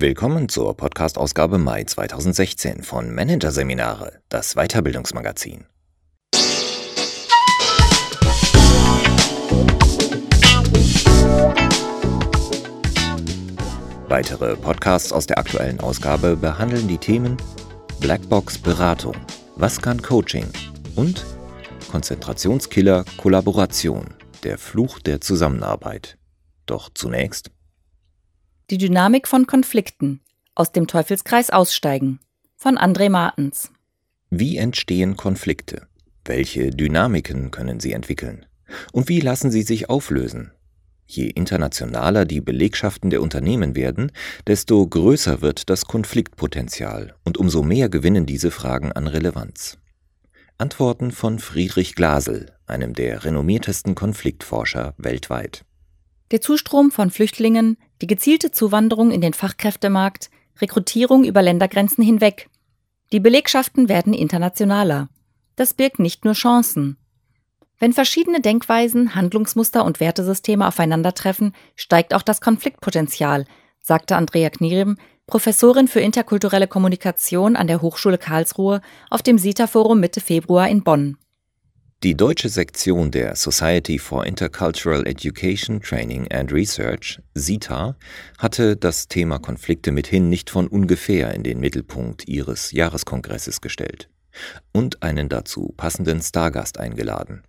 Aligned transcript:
Willkommen 0.00 0.48
zur 0.48 0.76
Podcast-Ausgabe 0.76 1.58
Mai 1.58 1.82
2016 1.82 2.84
von 2.84 3.12
Managerseminare, 3.12 4.20
das 4.28 4.54
Weiterbildungsmagazin. 4.54 5.66
Weitere 14.06 14.54
Podcasts 14.54 15.12
aus 15.12 15.26
der 15.26 15.38
aktuellen 15.38 15.80
Ausgabe 15.80 16.36
behandeln 16.36 16.86
die 16.86 16.98
Themen 16.98 17.36
Blackbox 17.98 18.58
Beratung, 18.58 19.16
was 19.56 19.82
kann 19.82 20.00
Coaching 20.00 20.46
und 20.94 21.26
Konzentrationskiller 21.90 23.04
Kollaboration, 23.16 24.14
der 24.44 24.58
Fluch 24.58 25.00
der 25.00 25.20
Zusammenarbeit. 25.20 26.18
Doch 26.66 26.88
zunächst 26.94 27.50
die 28.70 28.76
Dynamik 28.76 29.26
von 29.26 29.46
Konflikten. 29.46 30.20
Aus 30.54 30.72
dem 30.72 30.86
Teufelskreis 30.86 31.48
aussteigen. 31.48 32.20
Von 32.54 32.76
André 32.76 33.08
Martens. 33.08 33.70
Wie 34.28 34.58
entstehen 34.58 35.16
Konflikte? 35.16 35.86
Welche 36.26 36.70
Dynamiken 36.70 37.50
können 37.50 37.80
sie 37.80 37.92
entwickeln? 37.92 38.44
Und 38.92 39.08
wie 39.08 39.20
lassen 39.20 39.50
sie 39.50 39.62
sich 39.62 39.88
auflösen? 39.88 40.52
Je 41.06 41.28
internationaler 41.28 42.26
die 42.26 42.42
Belegschaften 42.42 43.08
der 43.08 43.22
Unternehmen 43.22 43.74
werden, 43.74 44.12
desto 44.46 44.86
größer 44.86 45.40
wird 45.40 45.70
das 45.70 45.86
Konfliktpotenzial 45.86 47.14
und 47.24 47.38
umso 47.38 47.62
mehr 47.62 47.88
gewinnen 47.88 48.26
diese 48.26 48.50
Fragen 48.50 48.92
an 48.92 49.06
Relevanz. 49.06 49.78
Antworten 50.58 51.10
von 51.10 51.38
Friedrich 51.38 51.94
Glasel, 51.94 52.52
einem 52.66 52.92
der 52.92 53.24
renommiertesten 53.24 53.94
Konfliktforscher 53.94 54.92
weltweit. 54.98 55.64
Der 56.30 56.42
Zustrom 56.42 56.90
von 56.90 57.10
Flüchtlingen, 57.10 57.78
die 58.00 58.06
gezielte 58.06 58.50
Zuwanderung 58.50 59.10
in 59.10 59.20
den 59.20 59.34
Fachkräftemarkt, 59.34 60.30
Rekrutierung 60.60 61.24
über 61.24 61.42
Ländergrenzen 61.42 62.02
hinweg. 62.04 62.48
Die 63.12 63.20
Belegschaften 63.20 63.88
werden 63.88 64.12
internationaler. 64.12 65.08
Das 65.56 65.74
birgt 65.74 65.98
nicht 65.98 66.24
nur 66.24 66.34
Chancen. 66.34 66.96
Wenn 67.78 67.92
verschiedene 67.92 68.40
Denkweisen, 68.40 69.14
Handlungsmuster 69.14 69.84
und 69.84 70.00
Wertesysteme 70.00 70.66
aufeinandertreffen, 70.66 71.54
steigt 71.76 72.12
auch 72.12 72.22
das 72.22 72.40
Konfliktpotenzial, 72.40 73.44
sagte 73.80 74.16
Andrea 74.16 74.50
Knierim, 74.50 74.98
Professorin 75.26 75.88
für 75.88 76.00
interkulturelle 76.00 76.66
Kommunikation 76.66 77.54
an 77.54 77.66
der 77.66 77.82
Hochschule 77.82 78.18
Karlsruhe 78.18 78.80
auf 79.10 79.22
dem 79.22 79.38
SITA-Forum 79.38 80.00
Mitte 80.00 80.20
Februar 80.20 80.68
in 80.68 80.82
Bonn. 80.82 81.18
Die 82.04 82.16
deutsche 82.16 82.48
Sektion 82.48 83.10
der 83.10 83.34
Society 83.34 83.98
for 83.98 84.24
Intercultural 84.24 85.04
Education, 85.04 85.80
Training 85.80 86.30
and 86.30 86.52
Research, 86.52 87.20
SITA, 87.34 87.96
hatte 88.38 88.76
das 88.76 89.08
Thema 89.08 89.40
Konflikte 89.40 89.90
mithin 89.90 90.28
nicht 90.28 90.48
von 90.48 90.68
ungefähr 90.68 91.34
in 91.34 91.42
den 91.42 91.58
Mittelpunkt 91.58 92.28
ihres 92.28 92.70
Jahreskongresses 92.70 93.60
gestellt 93.60 94.08
und 94.72 95.02
einen 95.02 95.28
dazu 95.28 95.74
passenden 95.76 96.22
Stargast 96.22 96.78
eingeladen. 96.78 97.42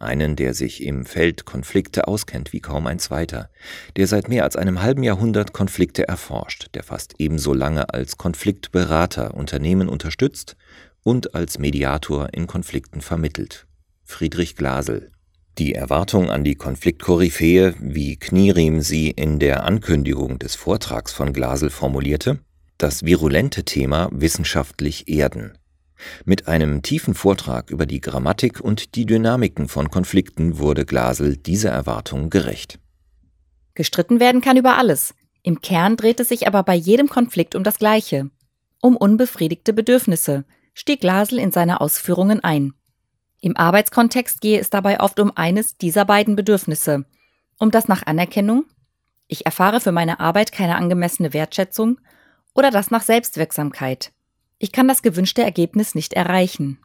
Einen, 0.00 0.34
der 0.34 0.54
sich 0.54 0.82
im 0.82 1.06
Feld 1.06 1.44
Konflikte 1.44 2.08
auskennt 2.08 2.52
wie 2.52 2.60
kaum 2.60 2.88
ein 2.88 2.98
zweiter, 2.98 3.50
der 3.94 4.08
seit 4.08 4.28
mehr 4.28 4.42
als 4.42 4.56
einem 4.56 4.82
halben 4.82 5.04
Jahrhundert 5.04 5.52
Konflikte 5.52 6.08
erforscht, 6.08 6.70
der 6.74 6.82
fast 6.82 7.14
ebenso 7.18 7.54
lange 7.54 7.94
als 7.94 8.18
Konfliktberater 8.18 9.34
Unternehmen 9.34 9.88
unterstützt 9.88 10.56
und 11.04 11.36
als 11.36 11.60
Mediator 11.60 12.30
in 12.34 12.48
Konflikten 12.48 13.00
vermittelt 13.00 13.68
Friedrich 14.12 14.56
Glasel. 14.56 15.10
Die 15.58 15.74
Erwartung 15.74 16.30
an 16.30 16.44
die 16.44 16.54
Konfliktkoryphäe, 16.54 17.74
wie 17.80 18.16
Knierim 18.16 18.80
sie 18.80 19.10
in 19.10 19.38
der 19.38 19.64
Ankündigung 19.64 20.38
des 20.38 20.54
Vortrags 20.54 21.12
von 21.12 21.32
Glasel 21.32 21.70
formulierte, 21.70 22.38
das 22.78 23.04
virulente 23.04 23.64
Thema 23.64 24.08
wissenschaftlich 24.12 25.08
erden. 25.08 25.58
Mit 26.24 26.46
einem 26.46 26.82
tiefen 26.82 27.14
Vortrag 27.14 27.70
über 27.70 27.86
die 27.86 28.00
Grammatik 28.00 28.60
und 28.60 28.94
die 28.96 29.06
Dynamiken 29.06 29.68
von 29.68 29.90
Konflikten 29.90 30.58
wurde 30.58 30.84
Glasel 30.84 31.36
dieser 31.36 31.70
Erwartung 31.70 32.28
gerecht. 32.28 32.78
Gestritten 33.74 34.20
werden 34.20 34.40
kann 34.40 34.56
über 34.56 34.76
alles. 34.76 35.14
Im 35.42 35.60
Kern 35.60 35.96
dreht 35.96 36.20
es 36.20 36.28
sich 36.28 36.46
aber 36.46 36.62
bei 36.62 36.74
jedem 36.74 37.08
Konflikt 37.08 37.54
um 37.54 37.64
das 37.64 37.78
Gleiche. 37.78 38.30
Um 38.80 38.96
unbefriedigte 38.96 39.72
Bedürfnisse, 39.72 40.44
stieg 40.74 41.00
Glasel 41.00 41.38
in 41.38 41.52
seine 41.52 41.80
Ausführungen 41.80 42.40
ein. 42.40 42.74
Im 43.44 43.56
Arbeitskontext 43.56 44.40
gehe 44.40 44.60
es 44.60 44.70
dabei 44.70 45.00
oft 45.00 45.18
um 45.18 45.32
eines 45.34 45.76
dieser 45.76 46.04
beiden 46.04 46.36
Bedürfnisse. 46.36 47.04
Um 47.58 47.72
das 47.72 47.88
nach 47.88 48.06
Anerkennung, 48.06 48.66
ich 49.26 49.46
erfahre 49.46 49.80
für 49.80 49.90
meine 49.90 50.20
Arbeit 50.20 50.52
keine 50.52 50.76
angemessene 50.76 51.32
Wertschätzung, 51.32 52.00
oder 52.54 52.70
das 52.70 52.92
nach 52.92 53.02
Selbstwirksamkeit. 53.02 54.12
Ich 54.58 54.70
kann 54.70 54.86
das 54.86 55.02
gewünschte 55.02 55.42
Ergebnis 55.42 55.96
nicht 55.96 56.12
erreichen. 56.12 56.78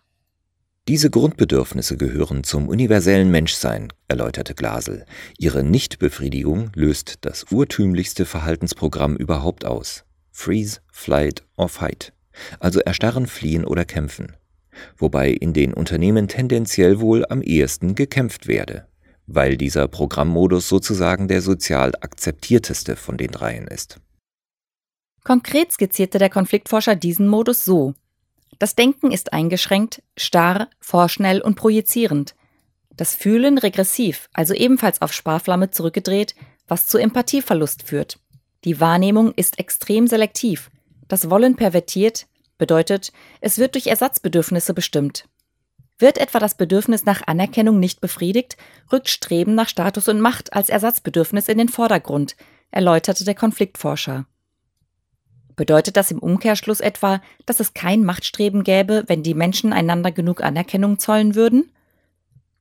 Diese 0.88 1.12
Grundbedürfnisse 1.12 1.96
gehören 1.96 2.44
zum 2.44 2.70
universellen 2.70 3.30
Menschsein, 3.30 3.94
erläuterte 4.08 4.56
Glasel. 4.56 5.06
Ihre 5.38 5.64
Nichtbefriedigung 5.64 6.72
löst 6.74 7.20
das 7.22 7.52
urtümlichste 7.52 8.26
Verhaltensprogramm 8.26 9.16
überhaupt 9.16 9.64
aus. 9.66 10.06
Freeze, 10.32 10.80
Flight 10.92 11.44
or 11.56 11.70
Fight. 11.70 12.14
Also 12.60 12.80
erstarren, 12.80 13.28
fliehen 13.28 13.66
oder 13.66 13.86
kämpfen 13.86 14.38
wobei 14.98 15.30
in 15.30 15.54
den 15.54 15.74
Unternehmen 15.74 16.28
tendenziell 16.28 17.00
wohl 17.00 17.26
am 17.30 17.42
ehesten 17.42 17.96
gekämpft 17.96 18.48
werde, 18.48 18.88
weil 19.26 19.58
dieser 19.58 19.88
Programmmodus 19.88 20.68
sozusagen 20.70 21.28
der 21.28 21.42
sozial 21.42 21.94
akzeptierteste 22.02 22.96
von 22.96 23.18
den 23.18 23.32
dreien 23.32 23.68
ist. 23.68 24.00
Konkret 25.24 25.72
skizzierte 25.72 26.20
der 26.20 26.30
Konfliktforscher 26.30 26.96
diesen 26.96 27.28
Modus 27.28 27.66
so. 27.66 27.94
Das 28.60 28.76
Denken 28.76 29.12
ist 29.12 29.34
eingeschränkt, 29.34 30.02
starr, 30.16 30.70
vorschnell 30.80 31.42
und 31.42 31.56
projizierend. 31.56 32.34
Das 32.96 33.14
Fühlen 33.14 33.58
regressiv, 33.58 34.30
also 34.34 34.54
ebenfalls 34.54 35.02
auf 35.02 35.14
Sparflamme 35.14 35.70
zurückgedreht, 35.70 36.34
was 36.68 36.88
zu 36.88 36.98
Empathieverlust 36.98 37.84
führt. 37.84 38.20
Die 38.64 38.80
Wahrnehmung 38.80 39.34
ist 39.34 39.60
extrem 39.60 40.08
selektiv, 40.08 40.72
das 41.08 41.30
Wollen 41.30 41.56
pervertiert, 41.56 42.28
Bedeutet, 42.58 43.12
es 43.42 43.58
wird 43.58 43.76
durch 43.76 43.88
Ersatzbedürfnisse 43.88 44.74
bestimmt. 44.74 45.26
Wird 46.00 46.18
etwa 46.18 46.40
das 46.40 46.56
Bedürfnis 46.56 47.06
nach 47.06 47.24
Anerkennung 47.26 47.80
nicht 47.80 48.02
befriedigt, 48.02 48.58
rückt 48.92 49.10
Streben 49.10 49.56
nach 49.56 49.68
Status 49.70 50.08
und 50.08 50.22
Macht 50.22 50.54
als 50.54 50.70
Ersatzbedürfnis 50.70 51.48
in 51.48 51.58
den 51.58 51.70
Vordergrund, 51.70 52.36
erläuterte 52.72 53.26
der 53.26 53.36
Konfliktforscher. 53.36 54.26
Bedeutet 55.56 55.98
das 55.98 56.12
im 56.12 56.20
Umkehrschluss 56.20 56.82
etwa, 56.82 57.20
dass 57.48 57.60
es 57.60 57.74
kein 57.74 58.04
Machtstreben 58.04 58.64
gäbe, 58.64 59.04
wenn 59.08 59.24
die 59.24 59.34
Menschen 59.34 59.74
einander 59.74 60.12
genug 60.12 60.44
Anerkennung 60.44 61.00
zollen 61.00 61.34
würden? 61.34 61.72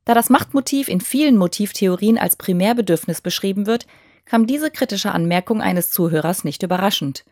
Da 0.07 0.15
das 0.15 0.31
Machtmotiv 0.31 0.89
in 0.89 1.03
vielen 1.03 1.37
Motivtheorien 1.37 2.17
als 2.17 2.37
Primärbedürfnis 2.37 3.21
beschrieben 3.21 3.67
wird, 3.67 3.87
kam 4.25 4.47
diese 4.47 4.71
kritische 4.71 5.13
Anmerkung 5.13 5.61
eines 5.61 5.91
Zuhörers 5.91 6.43
nicht 6.43 6.63
überraschend. 6.63 7.25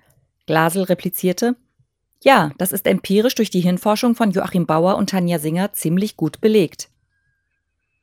Glasel 0.47 0.83
replizierte, 0.83 1.57
ja, 2.25 2.53
das 2.59 2.73
ist 2.73 2.87
empirisch 2.87 3.35
durch 3.35 3.51
die 3.51 3.61
Hirnforschung 3.61 4.15
von 4.15 4.31
Joachim 4.31 4.67
Bauer 4.67 4.97
und 4.97 5.11
Tanja 5.11 5.39
Singer 5.39 5.73
ziemlich 5.73 6.17
gut 6.17 6.41
belegt. 6.41 6.89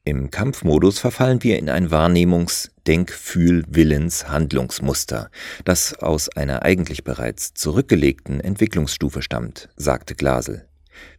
Im 0.03 0.31
Kampfmodus 0.31 0.97
verfallen 0.99 1.43
wir 1.43 1.59
in 1.59 1.69
ein 1.69 1.91
Wahrnehmungs-, 1.91 2.71
Denk-, 2.87 3.11
Fühl-, 3.11 3.65
Willens-, 3.67 4.29
Handlungsmuster, 4.29 5.29
das 5.65 5.93
aus 5.95 6.29
einer 6.29 6.63
eigentlich 6.63 7.03
bereits 7.03 7.53
zurückgelegten 7.53 8.39
Entwicklungsstufe 8.39 9.21
stammt, 9.21 9.69
sagte 9.75 10.15
Glasel. 10.15 10.67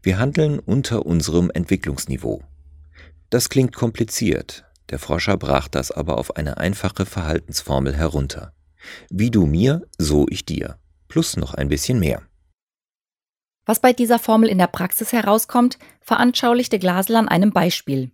Wir 0.03 0.19
handeln 0.19 0.59
unter 0.59 1.07
unserem 1.07 1.51
Entwicklungsniveau. 1.51 2.43
Das 3.31 3.49
klingt 3.49 3.75
kompliziert, 3.75 4.65
der 4.91 4.99
Forscher 4.99 5.37
brach 5.37 5.69
das 5.69 5.91
aber 5.91 6.19
auf 6.19 6.37
eine 6.37 6.59
einfache 6.59 7.07
Verhaltensformel 7.07 7.97
herunter. 7.97 8.53
Wie 9.11 9.31
du 9.31 9.47
mir, 9.47 9.83
so 9.97 10.27
ich 10.29 10.45
dir. 10.45 10.77
Plus 11.09 11.37
noch 11.37 11.55
ein 11.55 11.69
bisschen 11.69 11.99
mehr. 11.99 12.23
Was 13.65 13.81
bei 13.81 13.93
dieser 13.93 14.19
Formel 14.19 14.49
in 14.49 14.59
der 14.59 14.67
Praxis 14.67 15.13
herauskommt, 15.13 15.79
veranschaulichte 16.01 16.79
Glasel 16.79 17.17
an 17.17 17.29
einem 17.29 17.53
Beispiel. 17.53 18.11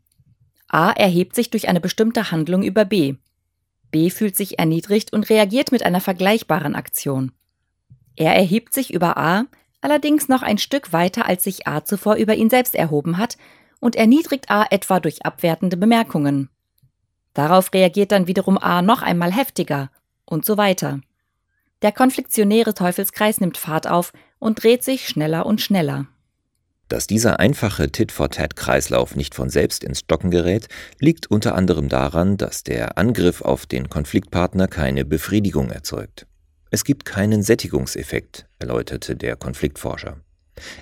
A 0.68 0.90
erhebt 0.90 1.34
sich 1.34 1.50
durch 1.50 1.68
eine 1.68 1.80
bestimmte 1.80 2.30
Handlung 2.30 2.62
über 2.62 2.84
B. 2.84 3.14
B 3.90 4.10
fühlt 4.10 4.36
sich 4.36 4.58
erniedrigt 4.58 5.12
und 5.12 5.30
reagiert 5.30 5.72
mit 5.72 5.82
einer 5.82 6.02
vergleichbaren 6.02 6.74
Aktion. 6.74 7.32
Er 8.16 8.34
erhebt 8.34 8.74
sich 8.74 8.92
über 8.92 9.16
A, 9.16 9.46
allerdings 9.80 10.28
noch 10.28 10.42
ein 10.42 10.58
Stück 10.58 10.92
weiter, 10.92 11.26
als 11.26 11.44
sich 11.44 11.66
A 11.66 11.84
zuvor 11.84 12.16
über 12.16 12.34
ihn 12.34 12.50
selbst 12.50 12.74
erhoben 12.74 13.16
hat, 13.16 13.38
und 13.80 13.96
erniedrigt 13.96 14.50
A 14.50 14.66
etwa 14.70 15.00
durch 15.00 15.24
abwertende 15.24 15.76
Bemerkungen. 15.76 16.50
Darauf 17.32 17.72
reagiert 17.72 18.12
dann 18.12 18.26
wiederum 18.26 18.58
A 18.58 18.82
noch 18.82 19.02
einmal 19.02 19.32
heftiger 19.32 19.90
und 20.24 20.44
so 20.44 20.56
weiter. 20.56 21.00
Der 21.82 21.92
konfliktionäre 21.92 22.74
Teufelskreis 22.74 23.40
nimmt 23.40 23.56
Fahrt 23.56 23.86
auf 23.86 24.12
und 24.40 24.62
dreht 24.62 24.82
sich 24.82 25.08
schneller 25.08 25.46
und 25.46 25.60
schneller. 25.60 26.06
Dass 26.88 27.06
dieser 27.06 27.38
einfache 27.38 27.92
Tit-for-Tat-Kreislauf 27.92 29.14
nicht 29.14 29.34
von 29.34 29.50
selbst 29.50 29.84
ins 29.84 30.00
Stocken 30.00 30.30
gerät, 30.30 30.68
liegt 30.98 31.30
unter 31.30 31.54
anderem 31.54 31.88
daran, 31.88 32.38
dass 32.38 32.64
der 32.64 32.96
Angriff 32.96 33.42
auf 33.42 33.66
den 33.66 33.90
Konfliktpartner 33.90 34.68
keine 34.68 35.04
Befriedigung 35.04 35.70
erzeugt. 35.70 36.26
Es 36.70 36.84
gibt 36.84 37.04
keinen 37.04 37.42
Sättigungseffekt, 37.42 38.46
erläuterte 38.58 39.16
der 39.16 39.36
Konfliktforscher. 39.36 40.20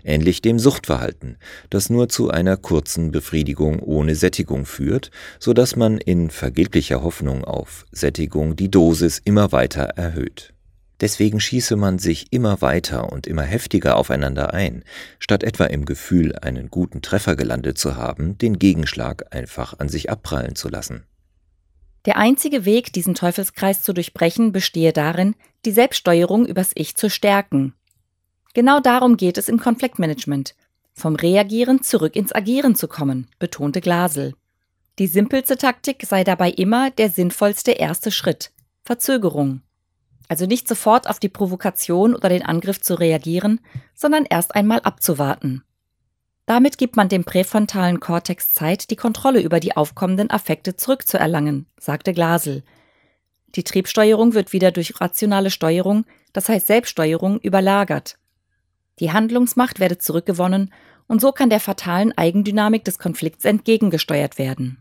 Ähnlich 0.04 0.40
dem 0.40 0.58
Suchtverhalten, 0.58 1.36
das 1.68 1.90
nur 1.90 2.08
zu 2.08 2.30
einer 2.30 2.56
kurzen 2.56 3.10
Befriedigung 3.10 3.80
ohne 3.80 4.14
Sättigung 4.14 4.64
führt, 4.64 5.10
so 5.38 5.52
dass 5.52 5.76
man 5.76 5.98
in 5.98 6.30
vergeblicher 6.30 7.02
Hoffnung 7.02 7.44
auf 7.44 7.84
Sättigung 7.92 8.56
die 8.56 8.70
Dosis 8.70 9.20
immer 9.22 9.52
weiter 9.52 9.82
erhöht. 9.82 10.55
Deswegen 11.00 11.40
schieße 11.40 11.76
man 11.76 11.98
sich 11.98 12.32
immer 12.32 12.62
weiter 12.62 13.12
und 13.12 13.26
immer 13.26 13.42
heftiger 13.42 13.96
aufeinander 13.96 14.54
ein, 14.54 14.82
statt 15.18 15.42
etwa 15.42 15.64
im 15.64 15.84
Gefühl, 15.84 16.34
einen 16.36 16.70
guten 16.70 17.02
Treffer 17.02 17.36
gelandet 17.36 17.76
zu 17.76 17.96
haben, 17.96 18.38
den 18.38 18.58
Gegenschlag 18.58 19.34
einfach 19.34 19.78
an 19.78 19.88
sich 19.88 20.10
abprallen 20.10 20.54
zu 20.54 20.68
lassen. 20.68 21.04
Der 22.06 22.16
einzige 22.16 22.64
Weg, 22.64 22.92
diesen 22.92 23.14
Teufelskreis 23.14 23.82
zu 23.82 23.92
durchbrechen, 23.92 24.52
bestehe 24.52 24.92
darin, 24.92 25.34
die 25.64 25.72
Selbststeuerung 25.72 26.46
übers 26.46 26.70
Ich 26.74 26.96
zu 26.96 27.10
stärken. 27.10 27.74
Genau 28.54 28.80
darum 28.80 29.16
geht 29.16 29.36
es 29.36 29.48
im 29.48 29.58
Konfliktmanagement, 29.58 30.54
vom 30.94 31.16
Reagieren 31.16 31.82
zurück 31.82 32.16
ins 32.16 32.34
Agieren 32.34 32.74
zu 32.74 32.88
kommen, 32.88 33.26
betonte 33.38 33.82
Glasel. 33.82 34.34
Die 34.98 35.08
simpelste 35.08 35.58
Taktik 35.58 36.04
sei 36.08 36.24
dabei 36.24 36.50
immer 36.50 36.90
der 36.90 37.10
sinnvollste 37.10 37.72
erste 37.72 38.10
Schritt, 38.10 38.52
Verzögerung. 38.82 39.60
Also 40.28 40.46
nicht 40.46 40.66
sofort 40.66 41.08
auf 41.08 41.20
die 41.20 41.28
Provokation 41.28 42.14
oder 42.14 42.28
den 42.28 42.44
Angriff 42.44 42.80
zu 42.80 42.94
reagieren, 42.94 43.60
sondern 43.94 44.24
erst 44.24 44.54
einmal 44.54 44.80
abzuwarten. 44.80 45.62
Damit 46.46 46.78
gibt 46.78 46.96
man 46.96 47.08
dem 47.08 47.24
präfrontalen 47.24 47.98
Kortex 47.98 48.54
Zeit, 48.54 48.90
die 48.90 48.96
Kontrolle 48.96 49.40
über 49.40 49.58
die 49.58 49.76
aufkommenden 49.76 50.30
Affekte 50.30 50.76
zurückzuerlangen, 50.76 51.66
sagte 51.78 52.12
Glasel. 52.12 52.62
Die 53.56 53.64
Triebsteuerung 53.64 54.34
wird 54.34 54.52
wieder 54.52 54.70
durch 54.70 55.00
rationale 55.00 55.50
Steuerung, 55.50 56.04
das 56.32 56.48
heißt 56.48 56.66
Selbststeuerung, 56.66 57.40
überlagert. 57.40 58.18
Die 59.00 59.12
Handlungsmacht 59.12 59.80
werde 59.80 59.98
zurückgewonnen 59.98 60.72
und 61.08 61.20
so 61.20 61.32
kann 61.32 61.50
der 61.50 61.60
fatalen 61.60 62.16
Eigendynamik 62.16 62.84
des 62.84 62.98
Konflikts 62.98 63.44
entgegengesteuert 63.44 64.38
werden. 64.38 64.78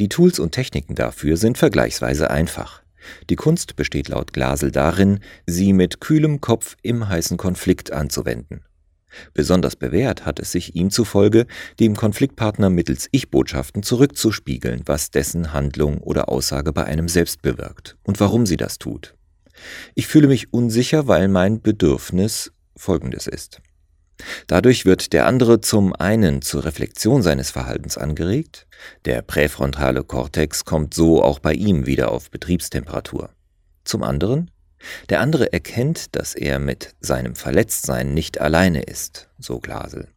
Die 0.00 0.08
Tools 0.08 0.38
und 0.38 0.52
Techniken 0.52 0.94
dafür 0.94 1.36
sind 1.36 1.58
vergleichsweise 1.58 2.30
einfach. 2.30 2.82
Die 3.30 3.36
Kunst 3.36 3.76
besteht 3.76 4.08
laut 4.08 4.32
Glasel 4.32 4.70
darin, 4.70 5.20
sie 5.46 5.72
mit 5.72 6.00
kühlem 6.00 6.40
Kopf 6.40 6.76
im 6.82 7.08
heißen 7.08 7.36
Konflikt 7.36 7.92
anzuwenden. 7.92 8.62
Besonders 9.32 9.76
bewährt 9.76 10.26
hat 10.26 10.38
es 10.38 10.52
sich 10.52 10.74
ihm 10.74 10.90
zufolge, 10.90 11.46
dem 11.80 11.96
Konfliktpartner 11.96 12.70
mittels 12.70 13.08
Ich-Botschaften 13.10 13.82
zurückzuspiegeln, 13.82 14.82
was 14.86 15.10
dessen 15.10 15.52
Handlung 15.52 15.98
oder 15.98 16.28
Aussage 16.28 16.72
bei 16.72 16.84
einem 16.84 17.08
selbst 17.08 17.42
bewirkt 17.42 17.96
und 18.02 18.20
warum 18.20 18.46
sie 18.46 18.56
das 18.56 18.78
tut. 18.78 19.14
Ich 19.94 20.06
fühle 20.06 20.28
mich 20.28 20.52
unsicher, 20.52 21.06
weil 21.08 21.28
mein 21.28 21.60
Bedürfnis 21.62 22.52
folgendes 22.76 23.26
ist. 23.26 23.60
Dadurch 24.46 24.84
wird 24.84 25.12
der 25.12 25.26
andere 25.26 25.60
zum 25.60 25.94
einen 25.94 26.42
zur 26.42 26.64
Reflexion 26.64 27.22
seines 27.22 27.50
Verhaltens 27.50 27.96
angeregt, 27.96 28.66
der 29.04 29.22
präfrontale 29.22 30.02
Kortex 30.04 30.64
kommt 30.64 30.94
so 30.94 31.22
auch 31.22 31.38
bei 31.38 31.52
ihm 31.52 31.86
wieder 31.86 32.10
auf 32.10 32.30
Betriebstemperatur. 32.30 33.30
Zum 33.84 34.02
anderen, 34.02 34.50
der 35.08 35.20
andere 35.20 35.52
erkennt, 35.52 36.14
dass 36.16 36.34
er 36.34 36.58
mit 36.58 36.94
seinem 37.00 37.34
Verletztsein 37.34 38.14
nicht 38.14 38.40
alleine 38.40 38.82
ist, 38.82 39.28
so 39.38 39.60
Glasel. 39.60 40.08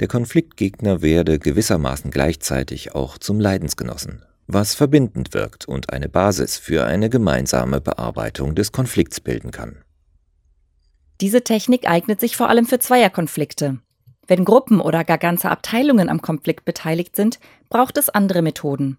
Der 0.00 0.08
Konfliktgegner 0.08 1.02
werde 1.02 1.38
gewissermaßen 1.38 2.10
gleichzeitig 2.10 2.94
auch 2.94 3.18
zum 3.18 3.40
Leidensgenossen, 3.40 4.24
was 4.46 4.74
verbindend 4.74 5.34
wirkt 5.34 5.66
und 5.66 5.92
eine 5.92 6.08
Basis 6.08 6.56
für 6.56 6.84
eine 6.86 7.10
gemeinsame 7.10 7.80
Bearbeitung 7.80 8.54
des 8.54 8.72
Konflikts 8.72 9.20
bilden 9.20 9.50
kann. 9.50 9.82
Diese 11.20 11.42
Technik 11.42 11.88
eignet 11.88 12.20
sich 12.20 12.36
vor 12.36 12.48
allem 12.48 12.66
für 12.66 12.78
Zweierkonflikte. 12.78 13.78
Wenn 14.26 14.44
Gruppen 14.44 14.80
oder 14.80 15.04
gar 15.04 15.18
ganze 15.18 15.50
Abteilungen 15.50 16.08
am 16.08 16.20
Konflikt 16.20 16.64
beteiligt 16.64 17.16
sind, 17.16 17.38
braucht 17.70 17.96
es 17.96 18.08
andere 18.08 18.42
Methoden. 18.42 18.98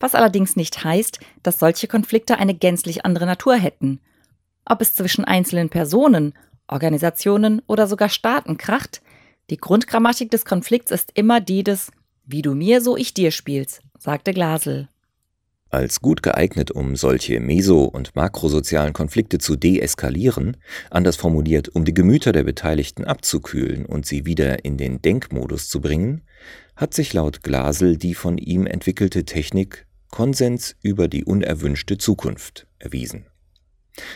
Was 0.00 0.14
allerdings 0.14 0.56
nicht 0.56 0.84
heißt, 0.84 1.20
dass 1.42 1.58
solche 1.58 1.88
Konflikte 1.88 2.38
eine 2.38 2.54
gänzlich 2.54 3.04
andere 3.04 3.26
Natur 3.26 3.54
hätten. 3.54 4.00
Ob 4.64 4.82
es 4.82 4.94
zwischen 4.94 5.24
einzelnen 5.24 5.70
Personen, 5.70 6.34
Organisationen 6.68 7.62
oder 7.66 7.86
sogar 7.86 8.08
Staaten 8.08 8.58
kracht, 8.58 9.00
die 9.48 9.56
Grundgrammatik 9.56 10.30
des 10.30 10.44
Konflikts 10.44 10.90
ist 10.90 11.12
immer 11.14 11.40
die 11.40 11.62
des 11.62 11.90
Wie 12.24 12.42
du 12.42 12.54
mir, 12.54 12.80
so 12.80 12.96
ich 12.96 13.14
dir 13.14 13.30
spielst, 13.30 13.82
sagte 13.98 14.34
Glasel. 14.34 14.88
Als 15.68 16.00
gut 16.00 16.22
geeignet, 16.22 16.70
um 16.70 16.94
solche 16.94 17.40
meso- 17.40 17.84
und 17.84 18.14
makrosozialen 18.14 18.92
Konflikte 18.92 19.38
zu 19.38 19.56
deeskalieren, 19.56 20.56
anders 20.90 21.16
formuliert, 21.16 21.68
um 21.68 21.84
die 21.84 21.94
Gemüter 21.94 22.32
der 22.32 22.44
Beteiligten 22.44 23.04
abzukühlen 23.04 23.84
und 23.84 24.06
sie 24.06 24.26
wieder 24.26 24.64
in 24.64 24.76
den 24.76 25.02
Denkmodus 25.02 25.68
zu 25.68 25.80
bringen, 25.80 26.22
hat 26.76 26.94
sich 26.94 27.12
laut 27.12 27.42
Glasel 27.42 27.96
die 27.96 28.14
von 28.14 28.38
ihm 28.38 28.66
entwickelte 28.66 29.24
Technik 29.24 29.86
Konsens 30.10 30.76
über 30.82 31.08
die 31.08 31.24
unerwünschte 31.24 31.98
Zukunft 31.98 32.68
erwiesen. 32.78 33.26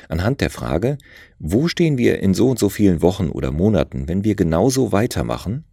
Anhand 0.08 0.40
der 0.40 0.50
Frage, 0.50 0.98
wo 1.38 1.68
stehen 1.68 1.98
wir 1.98 2.20
in 2.20 2.34
so 2.34 2.50
und 2.50 2.58
so 2.58 2.68
vielen 2.68 3.02
Wochen 3.02 3.28
oder 3.28 3.50
Monaten, 3.50 4.08
wenn 4.08 4.24
wir 4.24 4.34
genauso 4.34 4.92
weitermachen, 4.92 5.64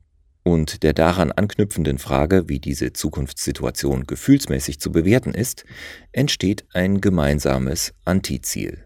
und 0.48 0.82
der 0.84 0.94
daran 0.94 1.34
anknüpfenden 1.34 1.98
Frage, 1.98 2.48
wie 2.48 2.62
diese 2.62 2.94
Zukunftssituation 2.94 4.08
gefühlsmäßig 4.08 4.80
zu 4.80 4.94
bewerten 4.94 5.34
ist, 5.34 5.66
entsteht 6.14 6.66
ein 6.74 7.02
gemeinsames 7.02 7.94
Antiziel. 8.06 8.86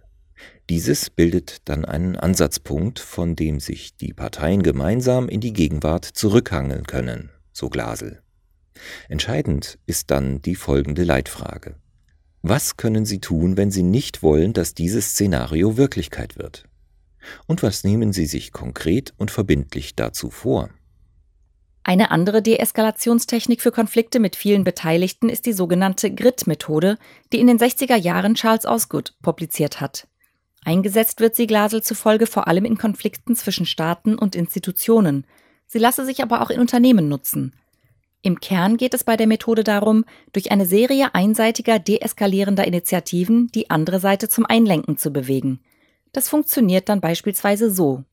Dieses 0.71 1.11
bildet 1.11 1.57
dann 1.65 1.85
einen 1.85 2.15
Ansatzpunkt, 2.15 2.97
von 2.99 3.35
dem 3.35 3.59
sich 3.59 3.95
die 3.95 4.11
Parteien 4.11 4.63
gemeinsam 4.63 5.29
in 5.29 5.39
die 5.39 5.53
Gegenwart 5.53 6.03
zurückhangeln 6.05 6.87
können, 6.87 7.29
so 7.53 7.69
Glasel. 7.69 8.23
Entscheidend 9.07 9.77
ist 9.85 10.09
dann 10.09 10.41
die 10.41 10.55
folgende 10.55 11.03
Leitfrage. 11.03 11.75
Was 12.41 12.75
können 12.75 13.05
Sie 13.05 13.19
tun, 13.19 13.55
wenn 13.55 13.69
Sie 13.69 13.83
nicht 13.83 14.23
wollen, 14.23 14.53
dass 14.53 14.73
dieses 14.73 15.11
Szenario 15.11 15.77
Wirklichkeit 15.77 16.37
wird? 16.37 16.65
Und 17.45 17.61
was 17.61 17.83
nehmen 17.83 18.13
Sie 18.13 18.25
sich 18.25 18.51
konkret 18.51 19.13
und 19.17 19.29
verbindlich 19.29 19.95
dazu 19.95 20.31
vor? 20.31 20.71
Eine 21.83 22.11
andere 22.11 22.41
Deeskalationstechnik 22.41 23.61
für 23.61 23.71
Konflikte 23.71 24.19
mit 24.19 24.35
vielen 24.35 24.63
Beteiligten 24.63 25.29
ist 25.29 25.45
die 25.45 25.53
sogenannte 25.53 26.13
Grid-Methode, 26.13 26.97
die 27.33 27.39
in 27.39 27.47
den 27.47 27.57
60er 27.57 27.95
Jahren 27.95 28.35
Charles 28.35 28.65
Osgood 28.65 29.15
publiziert 29.21 29.81
hat. 29.81 30.07
Eingesetzt 30.63 31.21
wird 31.21 31.35
sie 31.35 31.47
Glasel 31.47 31.81
zufolge 31.81 32.27
vor 32.27 32.47
allem 32.47 32.65
in 32.65 32.77
Konflikten 32.77 33.35
zwischen 33.35 33.65
Staaten 33.65 34.15
und 34.15 34.35
Institutionen. 34.35 35.25
Sie 35.65 35.79
lasse 35.79 36.05
sich 36.05 36.21
aber 36.21 36.41
auch 36.41 36.51
in 36.51 36.59
Unternehmen 36.59 37.09
nutzen. 37.09 37.55
Im 38.21 38.39
Kern 38.39 38.77
geht 38.77 38.93
es 38.93 39.03
bei 39.03 39.17
der 39.17 39.25
Methode 39.25 39.63
darum, 39.63 40.05
durch 40.31 40.51
eine 40.51 40.67
Serie 40.67 41.15
einseitiger 41.15 41.79
deeskalierender 41.79 42.67
Initiativen 42.67 43.47
die 43.47 43.71
andere 43.71 43.99
Seite 43.99 44.29
zum 44.29 44.45
Einlenken 44.45 44.97
zu 44.97 45.11
bewegen. 45.11 45.61
Das 46.11 46.29
funktioniert 46.29 46.89
dann 46.89 47.01
beispielsweise 47.01 47.71
so. 47.71 48.03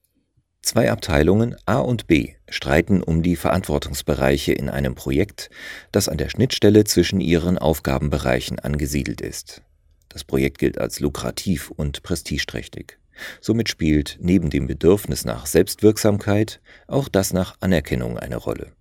Zwei 0.63 0.91
Abteilungen 0.91 1.57
A 1.65 1.79
und 1.79 2.07
B 2.07 2.35
streiten 2.49 3.03
um 3.03 3.23
die 3.23 3.37
Verantwortungsbereiche 3.37 4.53
in 4.53 4.69
einem 4.69 4.95
Projekt, 4.95 5.49
das 5.93 6.09
an 6.09 6.19
der 6.19 6.29
Schnittstelle 6.29 6.85
zwischen 6.85 7.21
ihren 7.21 7.57
Aufgabenbereichen 7.57 8.59
angesiedelt 8.59 9.21
ist. 9.21 9.63
Das 10.11 10.25
Projekt 10.25 10.59
gilt 10.59 10.79
als 10.79 11.01
lukrativ 11.01 11.71
und 11.71 12.03
prestigeträchtig. 12.03 12.99
Somit 13.41 13.69
spielt 13.69 14.19
neben 14.21 14.51
dem 14.51 14.67
Bedürfnis 14.67 15.25
nach 15.25 15.47
Selbstwirksamkeit 15.47 16.61
auch 16.87 17.09
das 17.09 17.33
nach 17.33 17.57
Anerkennung 17.61 18.19
eine 18.19 18.37
Rolle. 18.37 18.73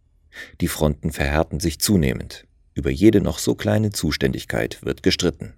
Die 0.62 0.67
Fronten 0.67 1.12
verhärten 1.12 1.60
sich 1.60 1.79
zunehmend. 1.79 2.46
Über 2.74 2.89
jede 2.91 3.22
noch 3.22 3.39
so 3.39 3.55
kleine 3.55 3.91
Zuständigkeit 3.91 4.84
wird 4.84 5.03
gestritten. 5.03 5.53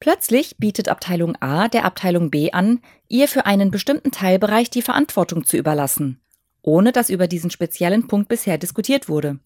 Plötzlich 0.00 0.56
bietet 0.58 0.88
Abteilung 0.88 1.36
A 1.40 1.68
der 1.68 1.84
Abteilung 1.84 2.30
B 2.30 2.50
an, 2.52 2.80
ihr 3.08 3.28
für 3.28 3.46
einen 3.46 3.70
bestimmten 3.70 4.10
Teilbereich 4.10 4.70
die 4.70 4.82
Verantwortung 4.82 5.44
zu 5.44 5.56
überlassen, 5.56 6.20
ohne 6.62 6.92
dass 6.92 7.10
über 7.10 7.26
diesen 7.26 7.50
speziellen 7.50 8.06
Punkt 8.06 8.28
bisher 8.28 8.58
diskutiert 8.58 9.08
wurde. 9.08 9.38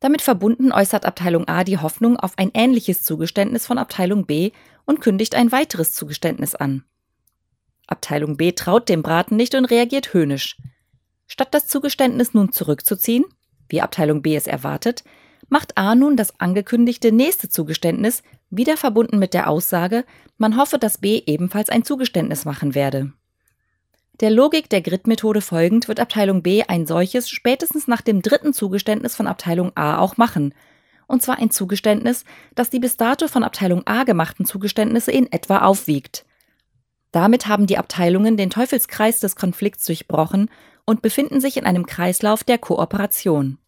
Damit 0.00 0.22
verbunden 0.22 0.72
äußert 0.72 1.04
Abteilung 1.04 1.48
A 1.48 1.64
die 1.64 1.78
Hoffnung 1.78 2.16
auf 2.16 2.38
ein 2.38 2.50
ähnliches 2.54 3.02
Zugeständnis 3.02 3.66
von 3.66 3.78
Abteilung 3.78 4.26
B 4.26 4.52
und 4.84 5.00
kündigt 5.00 5.34
ein 5.34 5.50
weiteres 5.50 5.92
Zugeständnis 5.92 6.54
an. 6.54 6.84
Abteilung 7.88 8.36
B 8.36 8.52
traut 8.52 8.88
dem 8.88 9.02
Braten 9.02 9.36
nicht 9.36 9.54
und 9.54 9.64
reagiert 9.64 10.14
höhnisch. 10.14 10.56
Statt 11.26 11.48
das 11.52 11.66
Zugeständnis 11.66 12.32
nun 12.32 12.52
zurückzuziehen, 12.52 13.24
wie 13.68 13.80
Abteilung 13.80 14.22
B 14.22 14.36
es 14.36 14.46
erwartet, 14.46 15.04
macht 15.48 15.76
A 15.76 15.94
nun 15.94 16.16
das 16.16 16.38
angekündigte 16.38 17.12
nächste 17.12 17.48
Zugeständnis, 17.48 18.22
wieder 18.50 18.76
verbunden 18.76 19.18
mit 19.18 19.34
der 19.34 19.48
Aussage, 19.48 20.04
man 20.36 20.56
hoffe, 20.56 20.78
dass 20.78 20.98
B 20.98 21.22
ebenfalls 21.26 21.68
ein 21.68 21.84
Zugeständnis 21.84 22.44
machen 22.44 22.74
werde. 22.74 23.12
Der 24.20 24.30
Logik 24.30 24.68
der 24.68 24.80
Grid-Methode 24.80 25.40
folgend 25.40 25.86
wird 25.86 26.00
Abteilung 26.00 26.42
B 26.42 26.64
ein 26.66 26.86
solches 26.86 27.30
spätestens 27.30 27.86
nach 27.86 28.00
dem 28.00 28.20
dritten 28.20 28.52
Zugeständnis 28.52 29.14
von 29.14 29.28
Abteilung 29.28 29.70
A 29.76 29.98
auch 29.98 30.16
machen. 30.16 30.54
Und 31.06 31.22
zwar 31.22 31.38
ein 31.38 31.50
Zugeständnis, 31.50 32.24
das 32.54 32.68
die 32.68 32.80
bis 32.80 32.96
dato 32.96 33.28
von 33.28 33.44
Abteilung 33.44 33.86
A 33.86 34.02
gemachten 34.02 34.44
Zugeständnisse 34.44 35.12
in 35.12 35.30
etwa 35.30 35.58
aufwiegt. 35.58 36.24
Damit 37.12 37.46
haben 37.46 37.66
die 37.66 37.78
Abteilungen 37.78 38.36
den 38.36 38.50
Teufelskreis 38.50 39.20
des 39.20 39.36
Konflikts 39.36 39.84
durchbrochen 39.84 40.50
und 40.84 41.00
befinden 41.00 41.40
sich 41.40 41.56
in 41.56 41.64
einem 41.64 41.86
Kreislauf 41.86 42.44
der 42.44 42.58
Kooperation. 42.58 43.58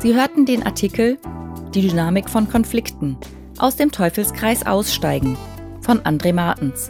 Sie 0.00 0.14
hörten 0.14 0.46
den 0.46 0.62
Artikel 0.62 1.18
Die 1.74 1.86
Dynamik 1.86 2.30
von 2.30 2.48
Konflikten 2.48 3.18
aus 3.58 3.76
dem 3.76 3.92
Teufelskreis 3.92 4.64
aussteigen 4.64 5.36
von 5.82 6.00
André 6.00 6.32
Martens 6.32 6.88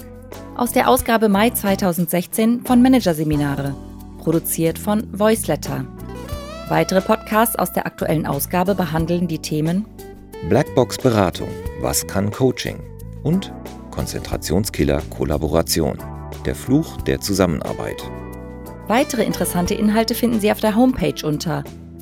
aus 0.56 0.70
der 0.70 0.88
Ausgabe 0.88 1.28
Mai 1.28 1.50
2016 1.50 2.64
von 2.64 2.80
Managerseminare, 2.80 3.74
produziert 4.18 4.78
von 4.78 5.08
Voiceletter. 5.10 5.86
Weitere 6.68 7.00
Podcasts 7.00 7.56
aus 7.56 7.72
der 7.72 7.86
aktuellen 7.86 8.26
Ausgabe 8.26 8.76
behandeln 8.76 9.26
die 9.26 9.40
Themen 9.40 9.86
Blackbox 10.48 10.98
Beratung, 10.98 11.48
was 11.80 12.06
kann 12.06 12.30
Coaching 12.30 12.78
und 13.24 13.52
Konzentrationskiller 13.90 15.02
Kollaboration, 15.10 15.98
der 16.46 16.54
Fluch 16.54 16.96
der 16.98 17.20
Zusammenarbeit. 17.20 18.08
Weitere 18.86 19.24
interessante 19.24 19.74
Inhalte 19.74 20.14
finden 20.14 20.38
Sie 20.38 20.52
auf 20.52 20.60
der 20.60 20.76
Homepage 20.76 21.26
unter 21.26 21.64